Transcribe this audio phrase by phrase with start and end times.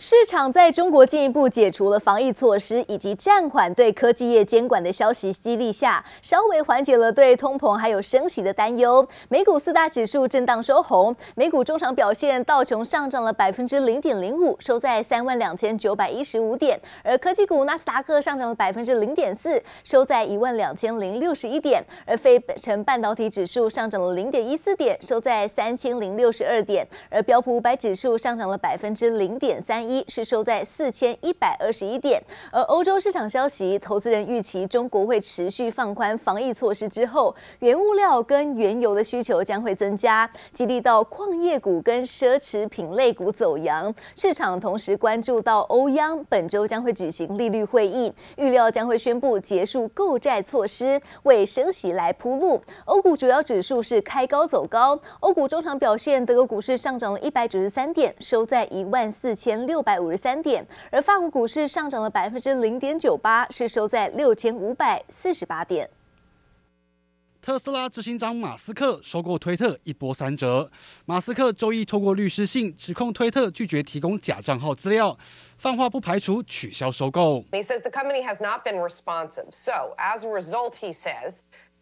[0.00, 9.04] 市场在中国进一步解除了防疫措施以及暂缓对科技业监管的消息激励下，稍微缓解了对通膨还有升息的担忧。
[9.28, 29.87] 美股四大指数震荡收红，美股中场表现，道琼上涨了百分之零点零五，收在三万两千九百一十五点；而科技股纳斯达克上涨了百分之零点四，收在一万两千零六十一点；而非本城半导体指数上涨了零点一四点，收在三千零六十二点；而标普五百指数上涨了百分之零点三。
[29.88, 43.92] 一是收在四千一百二十一点，而欧洲市场消息，投资人预期中国会持续放宽防疫措施之后，原物料跟原油的需求将会增加，激励到矿业股跟奢侈品类股走扬。
[44.14, 52.60] 市场同时关注到欧央本周将会举行利率会议，预料将会宣布结束购债措施，为升息来铺路。
[52.84, 59.77] 欧股主要指数是开高走高，欧股中场表现，德国股市上涨了一百九十三点，收在一万四千六。
[59.78, 65.88] 六百五十三点，而法国股市上涨了百分之零点九八，是收在六千五百四十八点。
[67.40, 70.68] 特斯拉执行长马斯克收购推特一波三折。
[71.06, 75.16] 马斯克周一透过律师信指控推特拒绝提供假账号资料，
[75.56, 77.44] 放话不排除取消收购。
[77.52, 81.38] He says the company has not been responsive, so as a result, he says.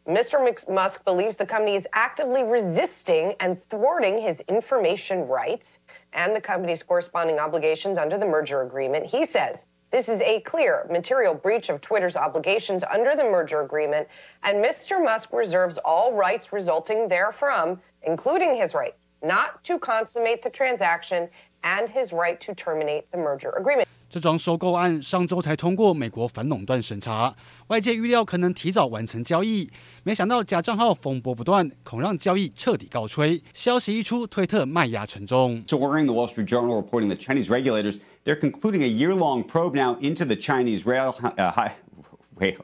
[0.08, 0.68] Mr.
[0.68, 5.80] Musk believes the company is actively resisting and thwarting his information rights
[6.12, 9.04] and the company's corresponding obligations under the merger agreement.
[9.04, 14.06] He says this is a clear material breach of Twitter's obligations under the merger agreement,
[14.44, 15.02] and Mr.
[15.02, 21.28] Musk reserves all rights resulting therefrom, including his right not to consummate the transaction
[21.64, 23.88] and his right to terminate the merger agreement.
[24.09, 27.33] 这桩收购案上周才通过美国反垄断审查，
[27.67, 29.69] 外界预料可能提早完成交易，
[30.03, 33.41] 没想到假账号风波不断，恐让交易彻底告吹。
[33.53, 35.63] 消息一出，推特卖压沉重。
[35.67, 39.75] So we're in the Wall Street Journal reporting that Chinese regulators they're concluding a year-long probe
[39.75, 41.75] now into the Chinese rail uh, high,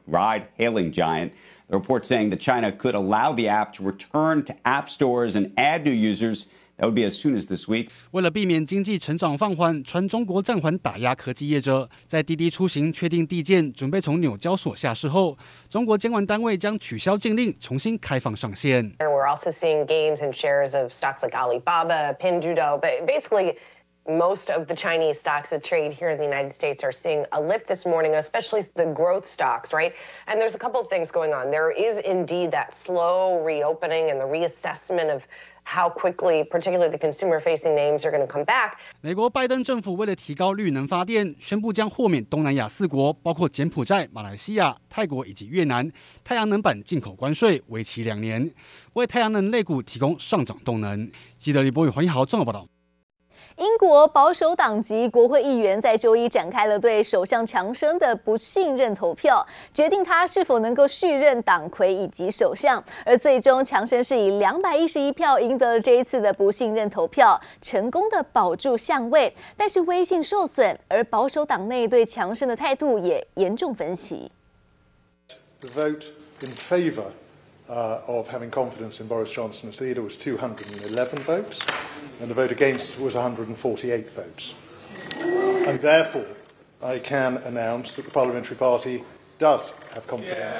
[0.05, 1.31] ride-hailing giant.
[1.69, 5.53] The report saying that China could allow the app to return to app stores and
[5.55, 6.47] add new users.
[6.81, 7.89] That would be as soon as this week.
[8.11, 15.37] 为了避免经济成长放缓，传中国暂缓打压科技业者，在滴滴出行确定递件，准备从纽交所下市后，
[15.69, 18.93] 中国监管单位将取消禁令，重新开放上线。
[18.99, 23.55] We're also seeing gains in shares of stocks like Alibaba, Pinduoduo, but basically.
[24.09, 27.41] Most of the Chinese stocks that trade here in the United States are seeing a
[27.41, 29.93] lift this morning, especially the growth stocks, right?
[30.27, 31.51] And there's a couple of things going on.
[31.51, 35.27] There is indeed that slow reopening and the reassessment of
[35.64, 38.78] how quickly, particularly the consumer-facing names, are going to come back.
[39.00, 45.90] 美国拜登政府为了提高绿能发电，宣布将豁免东南亚四国，包括柬埔寨、马来西亚、泰国以及越南
[46.24, 48.50] 太阳能板进口关税，为期两年，
[48.94, 51.10] 为太阳能类股提供上涨动能。
[51.38, 52.66] 记得李波与、黄一豪综合报道。
[53.58, 62.82] 英国保守党籍国会议员在周一展开了对首相强生的不信任投票，决定他是否能够续任党魁以及首相。
[63.04, 69.32] 而最终，强生是以两百一十一票赢得了这一次的不信任投票，成功的保住相位。
[69.56, 74.30] 但是威信受损，而保守党内对强生的态度也严重分歧。
[75.60, 76.06] The vote
[76.40, 77.12] in favor
[77.68, 81.60] uh, of having confidence in Boris Johnson as leader was 211 votes.
[82.22, 84.54] And the vote against was 148 votes.
[85.20, 86.24] And therefore,
[86.80, 89.02] I can announce that the Parliamentary Party
[89.38, 90.56] does have confidence.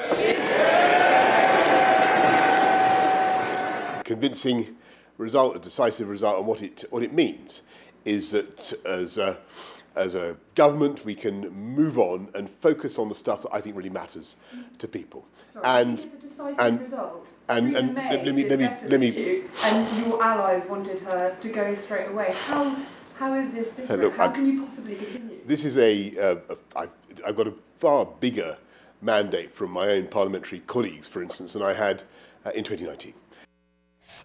[4.03, 4.75] Convincing
[5.17, 7.61] result, a decisive result, and what it, what it means
[8.03, 9.39] is that as a,
[9.95, 13.77] as a government, we can move on and focus on the stuff that I think
[13.77, 14.35] really matters
[14.79, 15.25] to people.
[15.41, 16.05] Sorry, and,
[16.59, 17.29] and, result.
[17.49, 19.07] And, and let me let me let me.
[19.09, 22.29] You, and your allies wanted her to go straight away.
[22.45, 22.75] How
[23.15, 24.01] how is this different?
[24.01, 25.39] Look, how I, can you possibly continue?
[25.45, 26.87] This is a, uh, a I,
[27.27, 28.57] I've got a far bigger
[29.01, 32.03] mandate from my own parliamentary colleagues, for instance, than I had
[32.45, 33.13] uh, in 2019.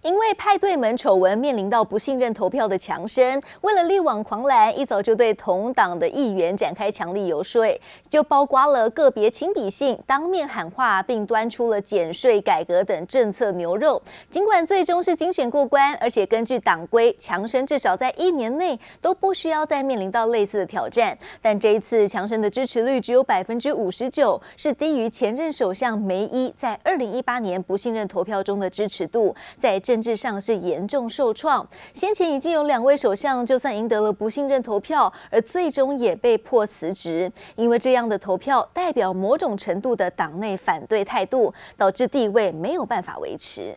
[0.02, 7.66] 因为派对门丑闻面临到不信任投票的强生，为了力挽狂澜，一早就对同党的议员展开强力游说，
[8.08, 14.00] 就包括了个别亲笔信、当面喊话，并端出了减税改革等政策牛肉。
[14.30, 29.80] 尽管最终是精选过关，而且根据党规，强生至少在一年内都不需要再面临到类似的挑战，但这一次强生的支持率只有百分之五十九，是低于前任首相梅伊在二零一八年不信任投票中的支持度，在。
[29.88, 31.66] 政治上是严重受创。
[31.94, 43.74] 先前已经有两位首相，就算赢得了不信任投票，而最终也被迫辞职，因为这样的投票代表某种程度的党内反对态度，导致地位没有办法维持。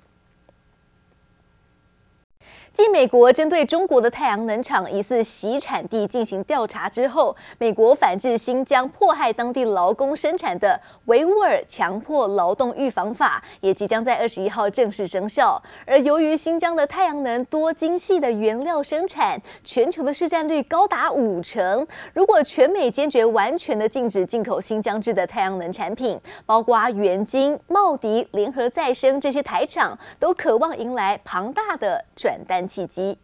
[2.73, 15.61] 继美国针对中国的太阳能厂疑似洗产地进行调查之后，美国反制新疆迫害当地劳工生产的维吾尔强迫劳动预防法也即将在二十一号正式生效。
[15.85, 21.85] 而由于新疆的太阳能多精细的原料生产，全球的市占率高达五成。
[22.13, 33.17] 如果全美坚决完全的禁止进口新疆制的太阳能产品，包括元晶、茂迪、联合再生这些台厂，都渴望迎来庞大的转单契机。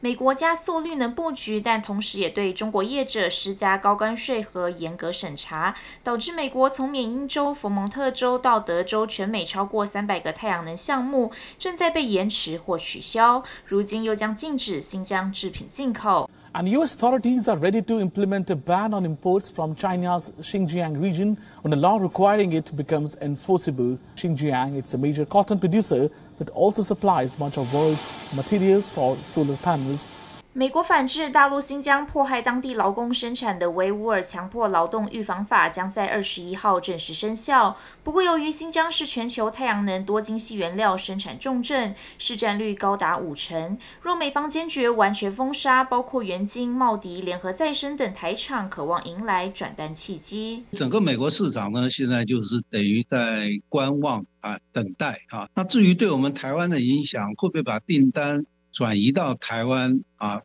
[0.00, 5.74] 美国加速绿能布局，但同时也对中国业者施加高关税和严格审查，
[6.04, 13.42] 导致美国从缅因州、佛蒙特州到德州，全美超过三百个太阳能项目正在被延迟或取消。
[13.66, 16.30] 如今又将禁止新疆制品进口。
[16.58, 16.92] And U.S.
[16.92, 21.76] authorities are ready to implement a ban on imports from China's Xinjiang region when a
[21.76, 23.96] law requiring it becomes enforceable.
[24.16, 29.56] Xinjiang, it's a major cotton producer that also supplies much of world's materials for solar
[29.58, 30.08] panels.
[30.54, 37.76] 美国反制大陆新疆迫害当地劳工生产的维吾尔强迫劳动预防法将在二十一号正式生效。
[38.02, 43.78] 不过，由于新疆是全球太阳能多晶系原料生产重镇，市占率高达五成。
[44.00, 50.64] 若美方坚决完全封杀，包括元晶、茂迪、联合再生等台厂，渴望迎来转单契机。
[50.72, 55.46] 整个美国市场呢，现在就是等于在观望啊，等待啊。
[55.54, 60.42] 那至于对我们台湾的影响，会不会把订单转移到台湾啊？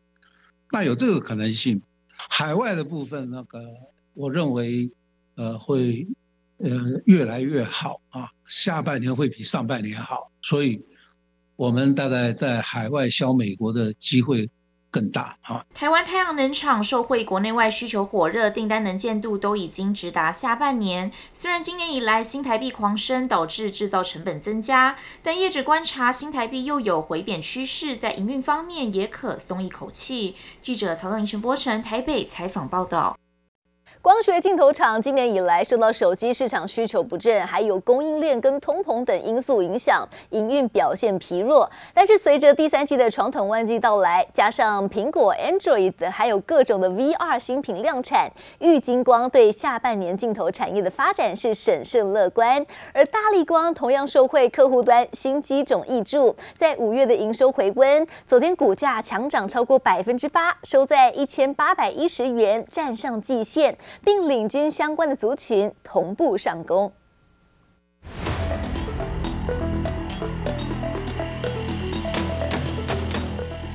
[0.72, 1.82] 那有这个可能性，
[2.16, 3.64] 海外的部分，那个
[4.14, 4.92] 我认为，
[5.36, 6.08] 呃，会，
[6.58, 6.70] 呃，
[7.06, 10.84] 越来越好啊，下半年会比上半年好，所以，
[11.56, 14.50] 我们大概在海外销美国的机会。
[14.94, 15.66] 更大啊！
[15.74, 21.12] 台湾太阳能厂受惠国内外需求火热，订单能见度都已经直达下半年。
[21.34, 30.36] 虽然今年以来新台币狂升，导致制造成本增加，但业者观察新台币又有回贬趋势，在营运方面也可松一口气。
[30.62, 33.18] 记者曹德林、陈柏成台北采访报道。
[34.04, 41.72] 光学镜头厂今年以来受到手机市场需求不振，还有供应链跟通膨等因素影响，营运表现疲弱。
[41.94, 48.30] 但是随着第三季的传统旺季到来，加上苹果 Android 还有各种的 VR 新品量产，
[48.60, 52.66] 玉晶光对下半年镜头产业的发展是审慎乐观。
[52.92, 63.74] 而大力光同样受惠客户端新机种挹注，在五月的营收回温，昨天股价强涨超过百分之八，收在一千八百一十元，站上季线。
[64.04, 66.92] 并领军相关的族群同步上攻。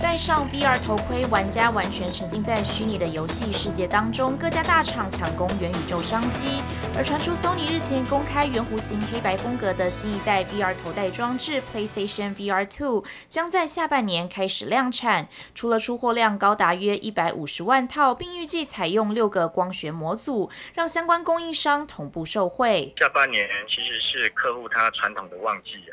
[0.09, 4.39] 戴上 VR 头盔，玩家完全沉浸在虚拟的游戏世界当中。
[4.39, 6.63] 各家大厂抢攻元宇宙商机，
[6.97, 15.29] 而传出 Sony 日前公开圆弧形黑白风格的新一代 VR 头戴装置 PlayStation VR 2将在下半年开始量产。
[15.55, 22.95] 除了出货量高达约一百五十万套，并预计采用六个光学模组，让相关供应商同步受惠。
[22.99, 25.93] 下半年其实是客户他传统的旺季啊，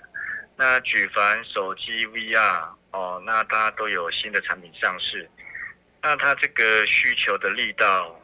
[0.56, 2.70] 那举凡手机 VR。
[2.96, 5.30] 哦，那大家都有新的产品上市，
[6.02, 8.18] 那它这个需求的力道，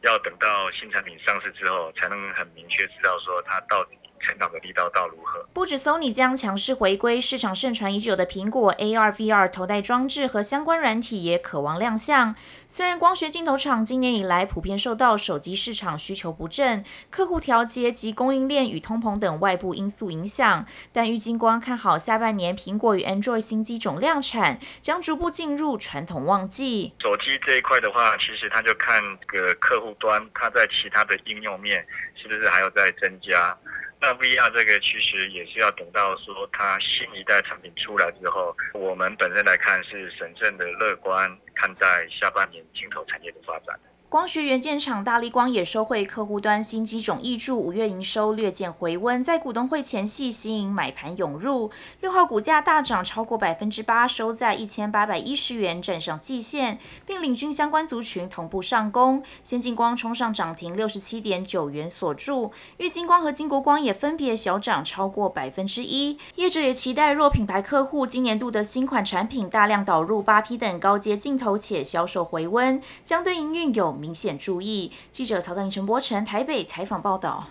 [0.00, 3.98] 要等到新产品上市之后，才能很明确知道说它到底。
[4.24, 5.46] 成长的力道到如何？
[5.52, 12.34] 不止 Sony 将强势回归，市场盛传已久的苹果 AR、VR 头戴装置和相关软体也渴望亮相。
[12.66, 26.94] 虽然光学镜头厂今年以来普遍受到手机市场需求不振、客户调节及供应链与通膨等外部因素影响，但玉金光看好下半年苹果与 Android 新机种量产将逐步进入传统旺季。
[27.00, 31.86] 手机这一块的话，其实它就看个客户端，它在其他的应用面
[32.20, 33.56] 是不是还要再增加。
[34.06, 43.80] 那 VR 这个其实也是要等到说它新一代产品出来之后，我们本身来看是审慎的乐观看待下半年镜头产业的发展。
[44.14, 74.92] 光学元件厂大力光也收回客户端新机种挹注，五月营收略见回温，在股东会前夕吸引买盘涌入，六号股价大涨超过百分之八，收在一千八百一十元，站上季线，并领军相关族群同步上攻，先进光冲上涨停六十七点九元锁住，玉晶光和金国光也分别小涨超过百分之一，业者也期待若品牌客户今年度的新款产品大量导入八 P 等高阶镜头且销售回温，将对营运有明显注意。
[75.10, 77.48] 记者曹丹妮、陈柏成台北采访报道。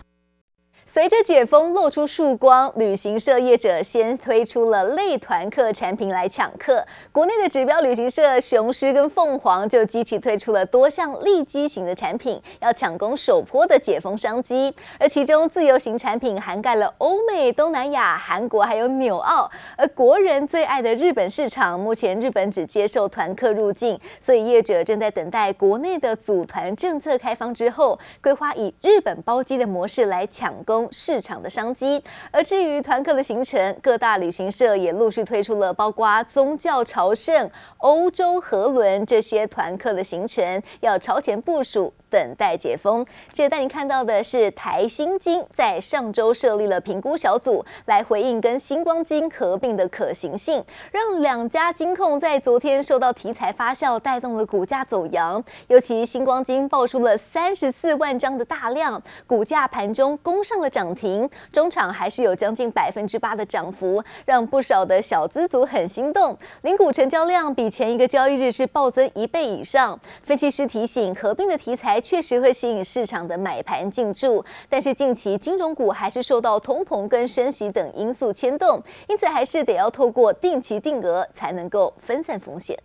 [0.94, 6.86] 随着解封露出曙光，旅行社业者先推出了类团客产品来抢客。
[7.10, 14.72] 国内的指标旅行社雄狮跟凤凰就积极推出了多项利基型的产品，要抢攻首波的解封商机。
[14.96, 30.83] 而其中自由行产品涵盖了欧美、东南亚、韩国还有纽澳，而国人最爱的日本市场，目前日本只接受团客入境，所以业者正在等待国内的组团政策开放之后，规划以日本包机的模式来抢攻。
[30.92, 41.92] 市场的商机，而至于团客的行程，各大旅行社也陆续推出了包括宗教朝圣、欧洲河轮这些团客的行程，要超前部署。
[42.14, 43.04] 等待解封。
[43.32, 55.42] 这带你看到的是台新金在上周设立了评估小组，来回应跟新光金合并的可行性，让两家金控在昨天受到题材发酵，带动了股价走扬。
[55.66, 66.38] 尤其新光金爆出了三十四万张的大量，股价盘中攻上了涨停，中场还是有将近百分之八的涨幅，让不少的小资族很心动。
[66.62, 69.98] 零股成交量比前一个交易日是暴增一倍以上。
[70.22, 72.00] 分析师提醒，合并的题材。
[72.04, 82.78] 确实会吸引市场的买盘进驻，但是近期金融股还是受到通膨跟升息等因素牵动，因此还是得要透过定期定额才能够分散风险。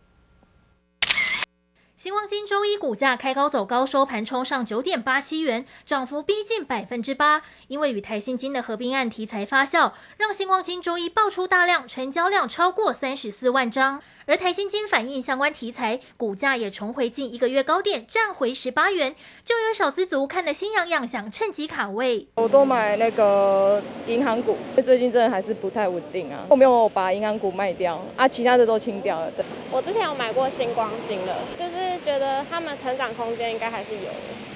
[1.98, 7.42] 新光金周一股价开高走高，收盘冲上九点八七元，涨幅逼近百分之八。
[7.68, 14.02] 因为与台新金的合并案题材发酵，让新光金周一爆出大量，成交量超过三十四万张。
[14.30, 19.16] 而台新金反映相关题材，股价也重回近一个月高点，站回十八元。
[19.44, 22.28] 就有小资族看得心痒痒，想趁机卡位。
[22.36, 24.56] 我都买那个银行股，
[24.86, 26.46] 最近真的还是不太稳定啊。
[26.48, 29.32] 我没有把银行股卖掉啊，其他的都清掉了。
[29.32, 34.49] 对，我之前有买过星光金了，就是觉得他们成长空间应该还是有的。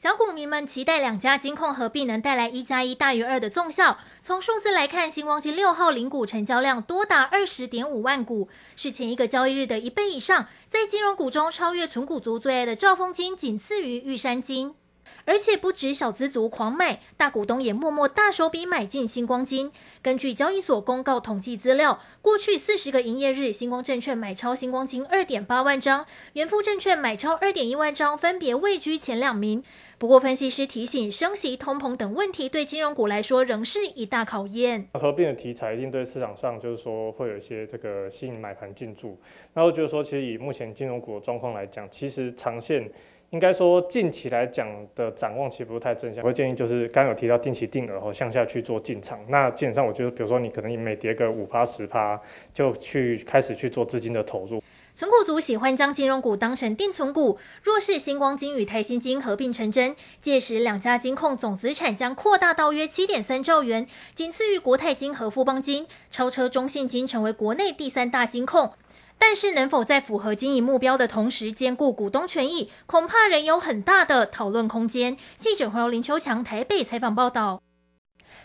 [0.00, 3.98] 小股民们期待两家金控合并能带来一加一大于二的综效。
[4.22, 14.72] 从数字来看，新光金六号零股成交量多达二十点五万股，是前一个交易日的一倍以上，在金融股中超越存股族最爱的兆丰金，仅次于玉山金。
[15.24, 19.72] 而且不止小资族狂买，大股东也默默大手笔买进星光金。
[20.02, 29.64] 根据交易所公告统计资料，过去四十个营业日，星光证券买超星光金二点八万张，元富证券买超二点一万张，分别位居前两名。
[29.98, 34.86] 不过，分析师提醒，升息、通膨等问题对金融股来说仍是一大考验。
[34.92, 39.18] 合并的题材一定对市场上就是说会有一些这个吸引买盘进驻。
[39.52, 42.88] 然后就是说，其实以目前金融股的状况来讲，其实长线。
[43.30, 46.24] 应该说，近期来讲的展望其实不是太正向。
[46.24, 49.20] 我会建议就是刚刚有提到定期定额和向下去做进场。
[49.28, 52.18] 那基本上，我觉得比如说你可能每跌个五趴十趴，
[52.54, 54.62] 就去开始去做资金的投入。
[54.98, 57.38] 存股族喜欢将金融股当成定存股。
[57.62, 63.86] 若是新光金与台新金合并成真，届时两家金控总资产将扩大到约七点三兆元，
[64.16, 68.72] 仅次于国泰金和富邦金，超车中信金成为国内第三大金控。
[69.16, 75.16] 但是能否在符合经营目标的同时兼顾股东权益，恐怕仍有很大的讨论空间。
[75.38, 77.62] 记者黄林秋强台北采访报道。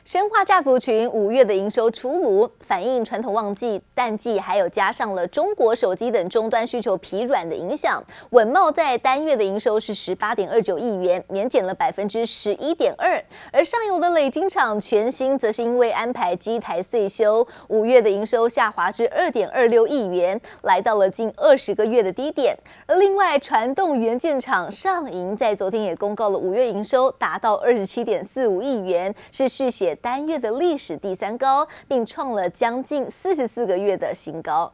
[0.04, 8.04] 砷化镓族群五月的营收出炉，反映传统旺季淡季，还有加上了中国手机等终端需求疲软的影响。
[8.32, 13.24] 稳懋在单月的营收是十八点二九亿元，年减了百分之十一点二。
[13.52, 22.54] 而上游的磊晶厂全新则是因为安排机台岁修，五月的营收下滑至二点二六亿元，来到了近二十个月的低点。
[22.86, 29.96] 而另外传动元件厂上银在昨天也公告了五月营收达到二十七点四五亿元，是续写。
[29.96, 34.72] 单月的历史第三高，并创了将近四十四个月的新高。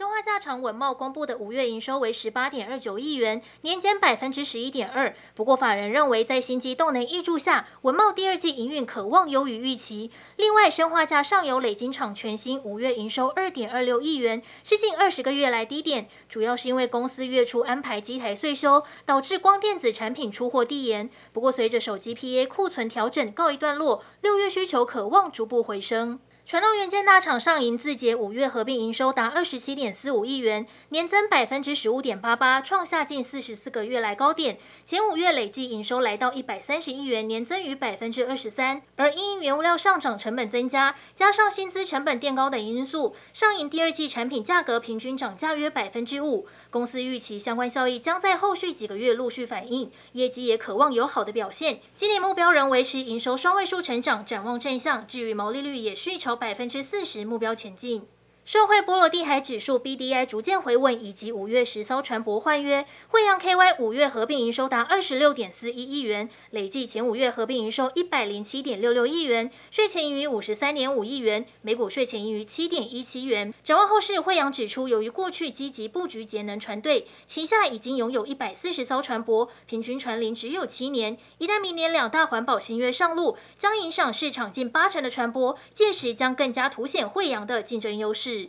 [0.00, 5.14] 生化镓厂稳懋公布的五月营收为十八点二九亿元，年减百分之十一点二。
[5.34, 10.10] 不过，法人认为在新机动能挹注下，稳懋第二季营运可望优于预期。
[10.36, 21.10] 另外，生化镓上游磊晶厂全新五月营收二点二六亿元，是近二十个月来低点，主要是因为公司月初安排机台岁修，导致光电子产品出货递延。
[21.34, 26.18] 不过，随着手机 PA 库存调整告一段落，六月需求可望逐步回升。
[26.50, 34.58] 传统元件大厂上银自结五月合并营收达二十七点四五亿元，年增百分之十五点八八，创下近四十四个月来高点。
[34.84, 38.82] 前五月累计营收来到一百三十亿元，年增逾百分之二十三。
[38.96, 46.48] 而因原物料上涨、成本增加，加上薪资成本垫高等因素，上银第二季产品价格平均涨价约百分之五。
[46.68, 51.78] 公司预期相关效益将在后续几个月陆续反映，业绩也渴望有好的表现。
[51.94, 55.06] 今年目标仍维持营收双位数成长，展望正向。
[55.06, 58.02] 至于毛利率也续朝百分之四十目标前进。
[58.44, 73.54] 受惠波罗的海指数 BDI 逐渐回稳，以及五月十艘船舶换约，慧洋 KY 五月合并营收达二十六点四一亿元，累计前五月合并营收一百零七点六六亿元，税前盈余五十三点五亿元，每股税前盈余七点一七元。
[73.62, 81.16] 展望后市，慧洋指出，由于过去积极布局节能船队，旗下已经拥有一百四十艘船舶，平均船龄只有七年。
[81.38, 88.39] 一旦明年两大环保新约上路，将影响市场近八成的船舶，届时将更加凸显慧洋的竞争优势。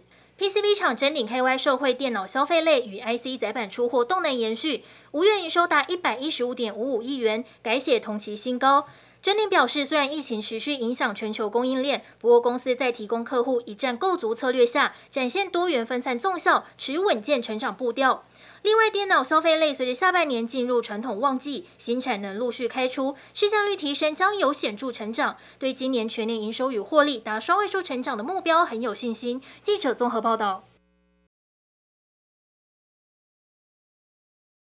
[0.41, 8.87] PCB 厂臻鼎 KY 受惠电脑消费类与 IC 载板出货动能延续，五月营收达一百一十五点五五亿元，改写同期新高。
[9.21, 18.23] 臻鼎表示，虽然疫情持续影响全球供应链，不过公司在提供客户一站购足策略下，展现多元分散纵效，持稳健成长步调。
[18.63, 29.41] 另外，电脑消费类随着下半年进入传统旺季，新产能陆续开出，市占率提升将有显著成长，对今年全年营收与获利达双位数成长的目标很有信心。
[29.63, 30.70] 记者综合报道。